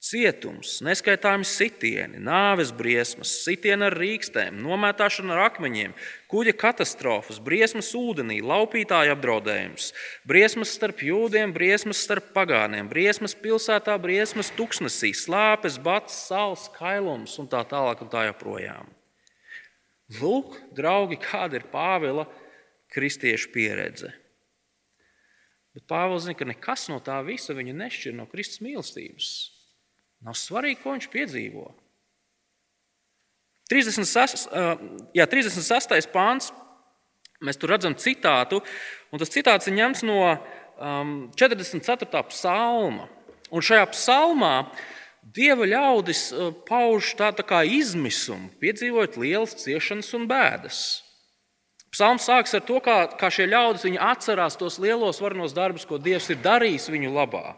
[0.06, 5.96] Cietums, neskaitāmi sitieni, nāves briesmas, sitieni ar rīkstēm, nomētāšana ar akmeņiem,
[6.30, 9.88] kuģa katastrofas, briesmas ūdenī, laupītāja apdraudējums,
[10.28, 17.50] briesmas starp jūdiem, briesmas starp pagāniem, briesmas pilsētā, briesmas tuksnesī, slāpes, bats, sāls, kailums un
[17.50, 18.92] tā tālāk un tā joprojām.
[20.20, 22.28] Lūk, draugi, kāda ir Pāvila
[22.94, 24.12] kristiešu pieredze.
[25.74, 29.34] Bet Pāvils zina, ka nekas no tā visa viņu nešķir no Kristus mīlestības.
[30.24, 31.66] Nav svarīgi, ko viņš piedzīvo.
[33.70, 34.46] 36.
[35.16, 36.08] Jā, 36.
[36.14, 36.52] pāns.
[37.44, 38.62] Mēs tur redzam citātu,
[39.12, 42.22] un tas citāts ir ņemts no um, 44.
[42.30, 43.10] psalma.
[43.52, 44.54] Un šajā psalmā
[45.36, 46.30] dieva ļaudis
[46.64, 50.80] pauž tādu tā izmisumu, piedzīvojot lielas ciešanas un bēdas.
[51.92, 56.28] Psalms sākas ar to, kā, kā šie ļaudis atcerās tos lielos varenos darbus, ko Dievs
[56.32, 57.54] ir darījis viņu labā.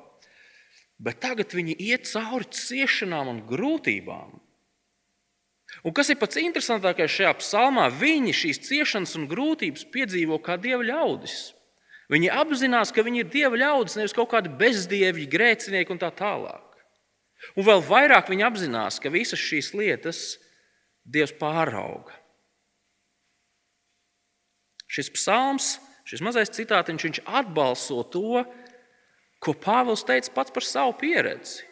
[0.99, 4.35] Bet tagad viņi iet cauri ciešanām un grūtībām.
[5.87, 10.83] Un kas ir pats interesantākais šajā psalmā, viņi šīs ciešanas un grūtības piedzīvo kā dieva
[10.83, 11.53] ļaudis.
[12.09, 16.65] Viņi apzinās, ka viņi ir dieva ļaudis, nevis kaut kādi bezdievi, grēcinieki un tā tālāk.
[17.55, 20.23] Un vēl vairāk viņi apzinās, ka visas šīs lietas
[21.09, 22.13] Dievs pārauga.
[24.89, 25.69] Šis psalms,
[26.09, 28.43] šis mazais citātiņš, viņš atbalso to,
[29.42, 31.64] ko Pāvils teica pats par savu pieredzi.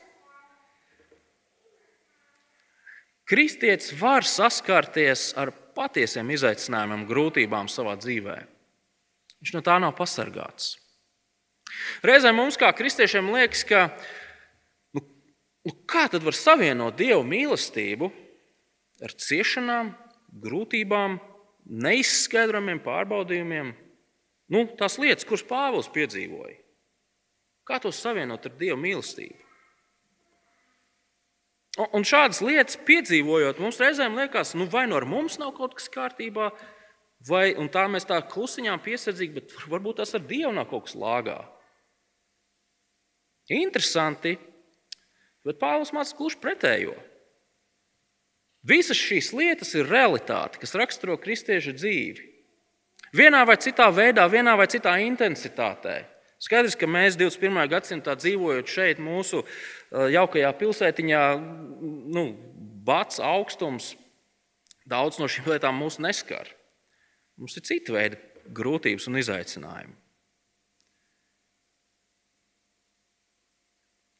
[3.26, 8.36] Kristietis var saskarties ar patiesiem izaicinājumiem, grūtībām savā dzīvē.
[9.42, 10.76] Viņš no tā nav pasargāts.
[12.06, 13.88] Reizēm mums, kā kristiešiem, liekas, ka
[14.94, 15.02] nu,
[15.66, 18.12] nu, kā tad var savienot dievu mīlestību
[19.02, 19.90] ar ciešanām,
[20.46, 21.18] grūtībām,
[21.66, 23.74] neizskaidrojumiem pārbaudījumiem,
[24.54, 26.60] nu, tās lietas, kuras Pāvils piedzīvoja.
[27.66, 29.42] Kā to savienot ar Dieva mīlestību?
[31.76, 35.74] Un šādas lietas piedzīvojot, mums reizēm liekas, nu, vai nu no ar mums nav kaut
[35.76, 36.48] kas kārtībā,
[37.28, 41.36] vai tā mēs tā klusiņām piesardzīgi, bet varbūt tas ar Dievu nav kaut kas lāgā.
[43.52, 44.38] Interesanti,
[45.44, 46.96] bet Pāvils mācās gluži pretējo.
[48.66, 52.24] Visas šīs lietas ir realitāte, kas raksturo kristiešu dzīvi.
[53.14, 56.00] Vienā vai citā veidā, vienā vai citā intensitātē.
[56.42, 57.62] Skaidrs, ka mēs 21.
[57.72, 61.22] gadsimtā dzīvojot šeit, mūsu uh, jaukajā pilsētiņā,
[62.12, 62.26] nu,
[62.86, 63.94] bats, augstums,
[64.86, 66.50] daudz no šīm lietām mūs neskar.
[67.40, 68.20] Mums ir cita veida
[68.52, 69.96] grūtības un izaicinājumi.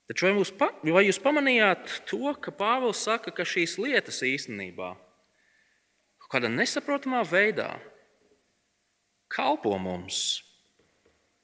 [0.06, 0.52] Taču vai, mūs,
[0.86, 4.94] vai jūs pamanījāt to, ka Pāvils saka, ka šīs lietas īstenībā
[6.30, 7.76] kādā nesaprotamā veidā
[9.30, 10.45] kalpo mums?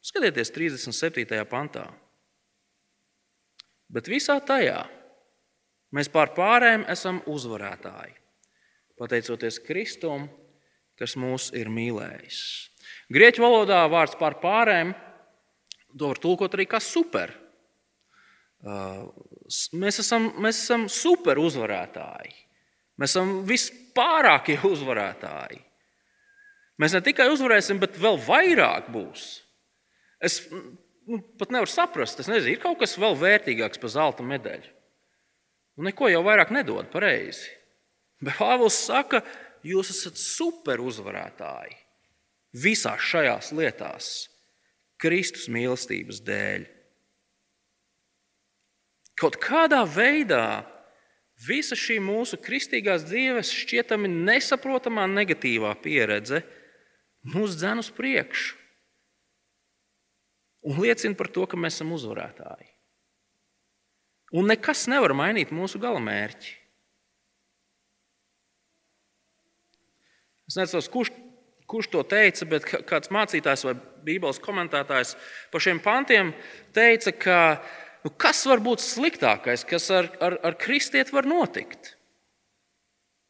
[0.03, 1.45] Skatieties, 37.
[1.47, 1.87] pantā.
[3.93, 4.81] Bet visā tajā
[5.95, 8.17] mēs pār pārējiem esam uzvarētāji,
[8.99, 10.27] pateicoties Kristum,
[10.99, 12.41] kas mūs ir mīlējis.
[13.13, 14.95] Grieķu valodā vārds pār pārējiem
[15.99, 17.35] to var tulkot arī kā super.
[18.63, 22.33] Mēs esam, mēs esam super uzvarētāji.
[23.01, 25.61] Mēs esam vispārākie uzvarētāji.
[26.81, 29.42] Mēs ne tikai uzvarēsim, bet vēl vairāk būs.
[30.23, 30.39] Es
[31.07, 34.71] nu, pat nevaru saprast, tas nezinu, ir kaut kas vēl vērtīgāks par zelta medaļu.
[35.77, 37.51] Nu, neko jau vairāk nedod pareizi.
[38.23, 39.23] Bet Pāvils saka,
[39.67, 41.79] jūs esat super uzvarētāji
[42.53, 44.11] visās šajās lietās,
[45.01, 46.69] Kristus mīlestības dēļ.
[49.19, 50.63] Kaut kādā veidā
[51.47, 56.43] visa šī mūsu kristīgās dzīves šķietami nesaprotamā negatīvā pieredze
[57.33, 58.62] mūs dzen uz priekšu
[60.63, 62.71] un liecina par to, ka mēs esam uzvarētāji.
[64.33, 66.55] Un nekas nevar mainīt mūsu galamērķi.
[70.49, 71.13] Es nezinu, kurš,
[71.69, 75.15] kurš to teica, bet kāds mācītājs vai Bībeles komentētājs
[75.53, 76.33] par šiem pantiem
[76.77, 77.39] teica, ka
[78.05, 81.95] nu kas var būt sliktākais, kas ar, ar, ar kristieti var notikt?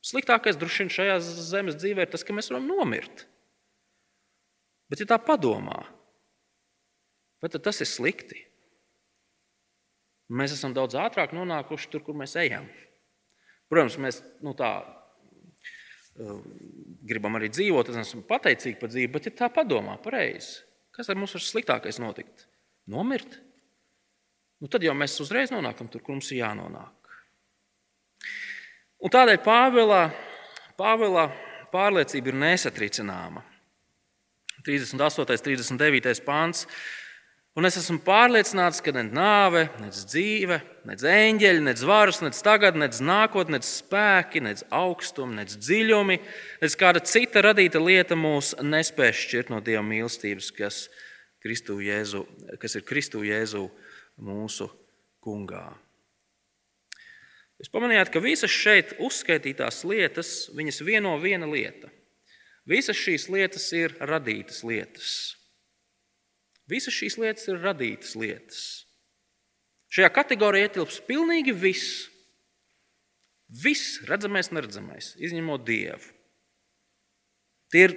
[0.03, 3.27] Sliktākais droši vien šajā zemes dzīvē ir tas, ka mēs varam nomirt.
[4.90, 5.85] Bet, ja tā padomā,
[7.42, 8.38] vai tas ir slikti?
[10.33, 12.64] Mēs esam daudz ātrāk nonākuši tur, kur mēs ejam.
[13.68, 14.70] Protams, mēs nu, tā,
[16.16, 16.40] uh,
[17.09, 20.62] gribam arī dzīvot, es esmu pateicīgi par dzīvi, bet, ja tā padomā pareizi,
[20.96, 22.46] kas ar mums var sliktākais notikt?
[22.92, 23.38] Nomirt?
[24.62, 27.14] Nu, tad jau mēs uzreiz nonākam tur, kur mums ir jānonāk.
[29.02, 30.05] Un tādēļ Pāvila,
[30.78, 31.26] Pāvila
[31.72, 33.42] pārliecība ir nesatricināma.
[34.62, 35.24] 38.
[35.24, 36.22] un 39.
[36.22, 36.66] pāns.
[37.52, 40.56] Un es esmu pārliecināts, ka ne nāve, ne dzīve,
[40.88, 46.16] ne eņģeļi, ne varas, ne tagad, ne nākotnē, ne spēki, ne augstumi, ne dziļumi,
[46.62, 50.86] ne kāda cita radīta lieta mūs nespēs šķirt no Dieva mīlestības, kas,
[51.42, 52.22] Kristu Jēzu,
[52.62, 53.66] kas ir Kristu Jēzu
[54.22, 54.68] mūsu
[55.22, 55.66] kungā.
[57.58, 61.90] Jūs pamanījāt, ka visas šeit uzskaitītās lietas, viņas vieno viena lieta.
[62.66, 65.12] Visas šīs lietas ir radītas lietas.
[66.72, 68.62] Visas šīs lietas ir radītas lietas.
[69.92, 72.06] Šajā kategorijā ietilps pilnīgi viss.
[73.62, 76.06] Viss redzamais, neredzamais, izņemot dievu.
[77.72, 77.94] Tie ir,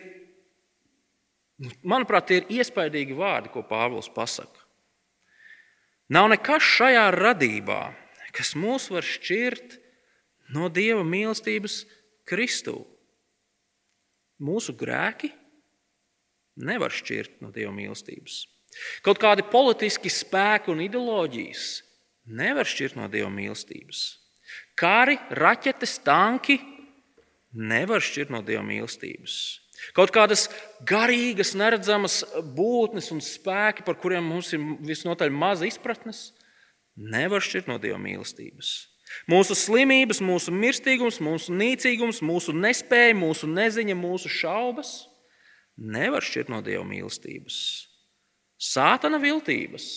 [1.88, 4.66] manuprāt, tie ir iespaidīgi vārdi, ko Pāvils pasaka.
[6.12, 7.80] Nav nekas šajā radībā,
[8.36, 9.80] kas mūs var šķirt
[10.54, 11.86] no dieva mīlestības
[12.28, 12.76] Kristū.
[14.44, 15.32] Mūsu grēki
[16.60, 18.44] nevar šķirt no dieva mīlestības.
[19.06, 21.66] Kaut kādi politiski spēki un ideoloģijas
[22.26, 24.06] nevar šķirt no dieva mīlestības.
[24.76, 26.58] Kari, raķetes, tanki
[27.56, 29.38] nevar šķirt no dieva mīlestības.
[29.96, 30.48] Kaut kādas
[30.88, 32.22] garīgas, neredzamas
[32.56, 36.30] būtnes un spēki, par kuriem mums ir visnotaļ maza izpratnes,
[36.96, 38.76] nevar šķirt no dieva mīlestības.
[39.32, 44.96] Mūsu slimības, mūsu mirstīgums, mūsu nīcīgums, mūsu nespēja, mūsu neziņa, mūsu šaubas
[45.76, 47.58] nevar šķirt no dieva mīlestības.
[48.62, 49.88] Sātana viltības,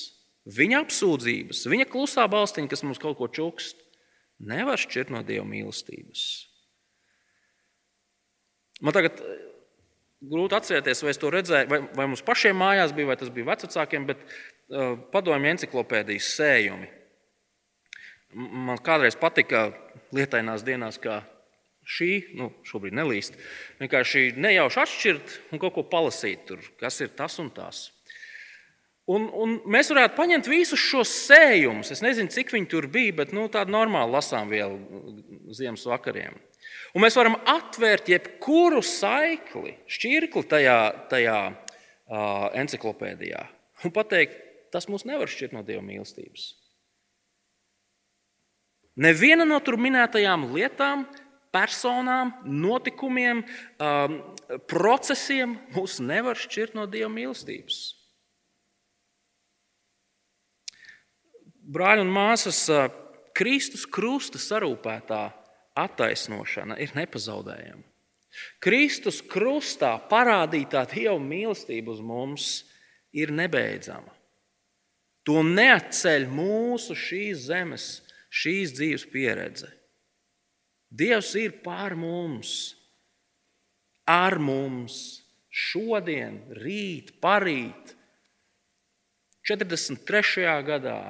[0.58, 3.78] viņa apsūdzības, viņa klusā balstiņa, kas mums kaut ko čukst,
[4.38, 6.24] nevar šķirt no dieva mīlestības.
[8.82, 9.40] Man tagad eh,
[10.30, 13.50] grūti atcerēties, vai es to redzēju, vai, vai mums pašiem mājās bija, vai tas bija
[13.50, 16.88] vecākiem, bet uh, padomju encyklopēdijas sējumi.
[18.34, 19.68] Man kādreiz patika
[20.14, 21.22] lietainās dienās, kā
[21.88, 23.38] šī, nu, šobrīd nelīst,
[23.80, 27.88] vienkārši nejauši atšķirt un kaut ko palasīt tur, kas ir tas un tas.
[29.08, 31.94] Un, un mēs varētu paņemt visus šos sējumus.
[31.94, 34.76] Es nezinu, cik viņi tur bija, bet nu, tādu normālu lasām vielu
[35.56, 36.36] ziemas vakariem.
[36.92, 40.78] Un mēs varam atvērt jebkuru saikli, šķirkli tajā,
[41.12, 43.44] tajā uh, encyklopēdijā
[43.84, 44.40] un pateikt,
[44.74, 46.50] tas mūs nevar šķirt no Dieva mīlestības.
[48.98, 51.06] Neviena no tur minētajām lietām,
[51.54, 53.44] personām, notikumiem,
[53.78, 54.18] um,
[54.68, 57.97] procesiem mūs nevar šķirt no Dieva mīlestības.
[61.68, 62.64] Brāļi un māsas,
[63.37, 65.22] Kristus krusta sarūpētā
[65.78, 67.85] attaisnošana ir nepazaudējama.
[68.62, 72.48] Kristus krustā parādītā Dieva mīlestība uz mums
[73.14, 74.12] ir nebeidzama.
[75.26, 77.87] To neatceļ mūsu šīs zemes,
[78.33, 79.70] šīs dzīves pieredze.
[80.88, 82.52] Dievs ir pār mums,
[84.09, 85.20] ar mums,
[85.52, 87.92] šodien, rīt, parīt,
[89.48, 90.46] 43.
[90.64, 91.00] gadā,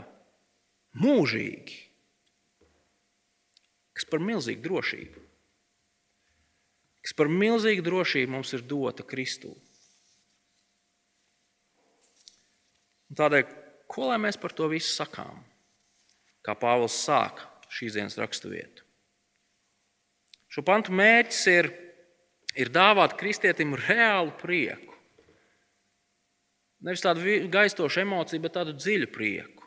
[0.99, 1.79] mūžīgi,
[3.97, 5.23] kas par milzīgu drošību,
[7.05, 9.55] kas par milzīgu drošību mums ir dota Kristū.
[13.19, 13.47] Tādēļ,
[13.89, 15.41] ko lai mēs par to visu sakām?
[16.45, 18.85] Kā Pāvils sāka šīs dienas raksturvietu.
[20.53, 21.69] Šo pantu mērķis ir,
[22.57, 24.95] ir dāvāt kristietim reālu prieku.
[26.85, 29.58] Nevis tādu gaistošu emociju, bet tādu dziļu prieku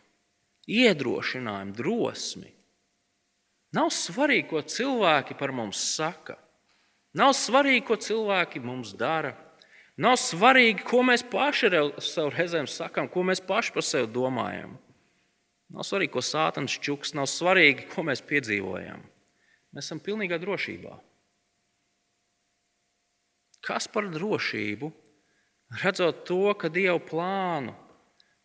[0.69, 2.51] iedrošinājumu, drosmi.
[3.75, 6.35] Nav svarīgi, ko cilvēki par mums saka.
[7.17, 9.33] Nav svarīgi, ko cilvēki mums dara.
[10.01, 11.69] Nav svarīgi, ko mēs paši
[12.03, 14.77] sev reizēm sakām, ko mēs paši par sevi domājam.
[15.71, 19.03] Nav svarīgi, ko sātans čuks, nav svarīgi, ko mēs piedzīvojam.
[19.71, 20.97] Mēs esam pilnīgā drošībā.
[23.63, 24.89] Kas par drošību?
[25.83, 27.75] Redzot to, ka Dieva plānu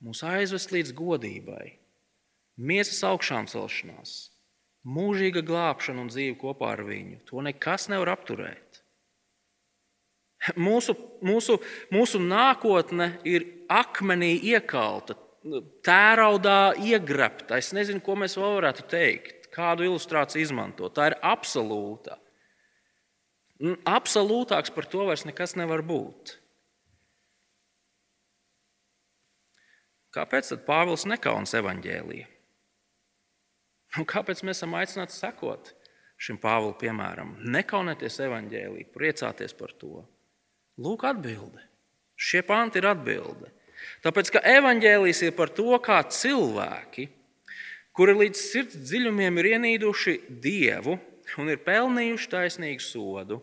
[0.04, 1.72] mūs aizvest līdz godībai,
[2.56, 4.16] miesas augšām celšanās,
[4.86, 7.20] mūžīga glābšana un dzīve kopā ar viņu.
[7.30, 8.82] To nekas nevar apturēt.
[10.60, 10.94] Mūsu,
[11.24, 11.56] mūsu,
[11.90, 15.16] mūsu nākotne ir akmenī iekalta.
[15.86, 17.58] tēraudā iegrebta.
[17.60, 20.94] Es nezinu, ko mēs vēl varētu teikt, kādu ilustrāciju izmantot.
[20.96, 22.18] Tā ir absolūta.
[23.86, 26.34] Absolūtāks par to vairs nekas nevar būt.
[30.16, 32.35] Kāpēc tad Pāvils nekaunas evaņģēlīja?
[33.96, 35.72] Un kāpēc mēs esam aicināti sekot
[36.20, 37.36] šim Pāvila piemēram?
[37.52, 40.04] Nekaunieties evaņģēlī, priecāties par to.
[40.80, 41.62] Lūk, atbilde.
[42.16, 43.52] Šie panti ir atbilde.
[44.04, 47.08] Tāpēc, ka evaņģēlīs ir par to, kā cilvēki,
[47.96, 50.96] kuri līdz sirds dziļumiem ir ienīduši Dievu
[51.40, 53.40] un ir pelnījuši taisnīgu sodu,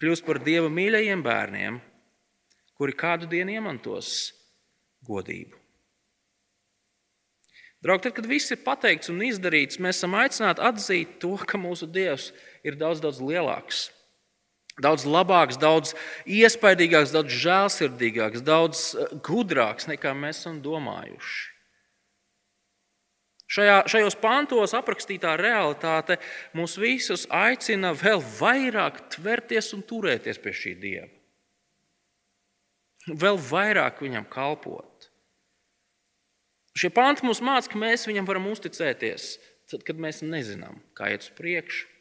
[0.00, 1.80] kļūst par Dieva mīļajiem bērniem,
[2.78, 4.32] kuri kādu dienu iemantos
[5.06, 5.63] godību.
[7.84, 11.86] Draugi, tad, kad viss ir pateikts un izdarīts, mēs esam aicināti atzīt to, ka mūsu
[11.90, 12.30] Dievs
[12.64, 13.90] ir daudz, daudz lielāks
[14.82, 15.92] Daudz labāks, daudz
[16.26, 21.52] iespaidīgāks, daudz žēlsirdīgāks, daudz eh, gudrāks nekā mēs esam domājuši.
[23.54, 26.16] Šajā, šajos pantos aprakstītā realitāte
[26.58, 31.10] mūs visus aicina vēl vairāk tverties un turēties pie šī dieva.
[33.14, 34.93] Vēl vairāk viņam kalpot.
[36.74, 39.34] Šie panti mums māca, ka mēs viņam varam uzticēties,
[39.70, 41.94] tad, kad mēs nezinām, kā iet uz priekšu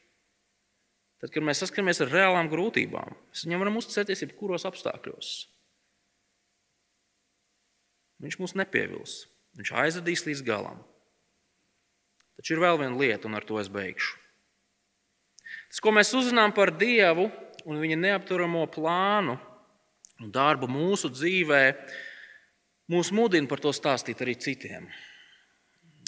[1.24, 5.30] Tad, kad mēs saskaramies ar reālām grūtībām, mēs viņam varam uzticēties jebkuros apstākļos.
[8.26, 9.14] Viņš mūs nepievils.
[9.56, 10.82] Viņš aizvedīs līdz galam.
[12.36, 14.18] Taču ir vēl viena lieta, un ar to es beigšu.
[15.72, 17.30] Tas, ko mēs uzzinām par Dievu
[17.64, 19.38] un viņa neapturamo plānu
[20.20, 21.64] un darbu mūsu dzīvē,
[22.94, 24.86] mūs mudina par to stāstīt arī citiem.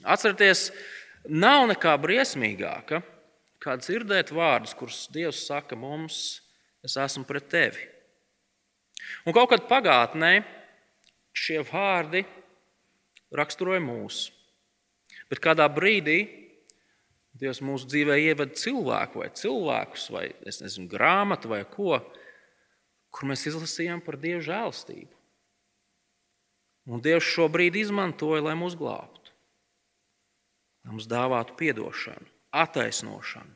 [0.06, 0.70] Atcerieties,
[1.26, 3.02] nav nekā briesmīgāka
[3.64, 6.42] kā dzirdēt vārdus, kurus Dievs saka mums,
[6.86, 7.88] es esmu pret tevi.
[9.26, 10.38] Un kaut kad pagātnē
[11.36, 12.24] šie vārdi
[13.36, 14.28] raksturoja mūs.
[15.32, 16.20] Bet kādā brīdī
[17.36, 21.98] Dievs mūsu dzīvē ievada cilvēku vai cilvēkus, vai nezinu, grāmatu vai ko,
[23.12, 25.15] kur mēs izlasījām par Dieva žēlstību.
[26.86, 29.34] Un Dievs šo brīdi izmantoja, lai mūs glābtu,
[30.86, 33.56] lai mums dāvātu atdošanu attaisnošanu.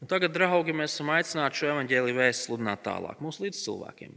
[0.00, 4.14] Un tagad, draugi, mēs esam aicināti šo evaņģēlīju vēstu sludināt tālāk mūsu līdz cilvēkiem.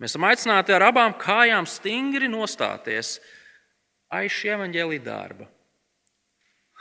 [0.00, 3.18] Mēs esam aicināti ar abām kājām stingri nostāties
[4.12, 5.48] aiz šī evaņģēlīja darba.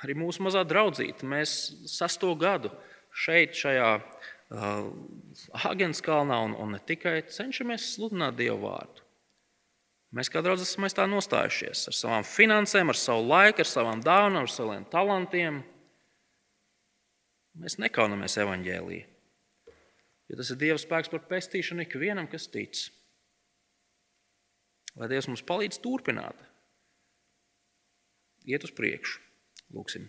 [0.04, 1.52] Arī mūsu mazā draudzīte, mēs
[1.92, 2.72] sasto gadu
[3.12, 4.90] šeit, šajā uh,
[5.68, 9.03] Agenskalnā, un, un ne tikai cenšamies sludināt Dievu vārdu.
[10.14, 14.46] Mēs kā draugi esam tā nostājušies ar savām finansēm, ar savu laiku, ar savām dāvanām,
[14.46, 15.64] ar saviem talantiem.
[17.58, 19.08] Mēs nekaunamies evaņģēlīju.
[20.30, 22.86] Jo tas ir Dieva spēks par pestīšanu ikvienam, kas tic.
[24.98, 26.38] Lai Dievs mums palīdz turpināt,
[28.46, 29.20] iet uz priekšu.
[29.74, 30.06] Lūksim.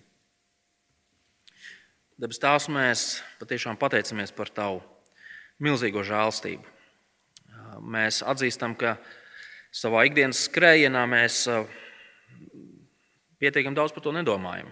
[2.20, 3.04] Dabas Tēvs, mēs
[3.40, 4.82] patiešām pateicamies par Tavu
[5.64, 6.68] milzīgo žēlstību.
[7.90, 8.98] Mēs atzīstam, ka
[9.74, 11.44] savā ikdienas skrējienā mēs
[13.42, 14.70] pietiekami daudz par to nedomājam.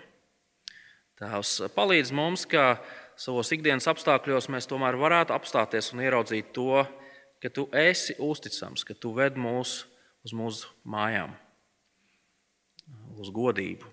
[1.19, 2.77] Tēvs palīdz mums, ka
[3.19, 6.85] savos ikdienas apstākļos mēs tomēr varētu apstāties un ieraudzīt to,
[7.43, 9.83] ka Tu esi uzticams, ka Tu ved mūs
[10.23, 11.35] uz mūsu mājām,
[13.19, 13.89] uz godību,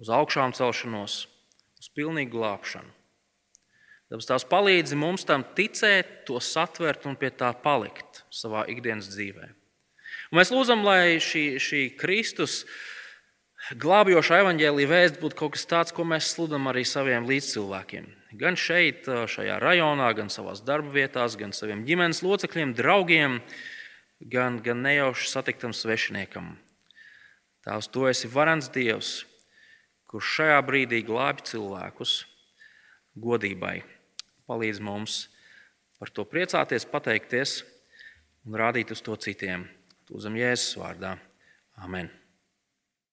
[0.00, 1.22] uz augšām celšanos,
[1.80, 2.92] uz pilnīgu glābšanu.
[4.10, 9.50] Tāpēc tās palīdzi mums tam ticēt, to satvert un pie tā palikt savā ikdienas dzīvē.
[10.30, 12.64] Un mēs lūdzam, lai šī, šī Kristus
[13.78, 18.08] glābjošā evaņģēlīja vēsts būtu kaut kas tāds, ko mēs sludinām arī saviem līdzcilvēkiem.
[18.40, 23.40] Gan šeit, šajā rajonā, gan savā darba vietās, gan saviem ģimenes locekļiem, draugiem,
[24.32, 26.54] gan, gan nejauši satiktam svešiniekam.
[27.66, 29.24] Tās tu esi varants Dievs,
[30.10, 32.20] kurš šajā brīdī glābi cilvēkus
[33.18, 33.80] godībai
[34.50, 35.26] palīdz mums
[36.00, 37.60] par to priecāties, pateikties
[38.46, 39.66] un rādīt uz to citiem.
[40.08, 41.16] Tūzam Jēzus vārdā.
[41.80, 42.19] Amen.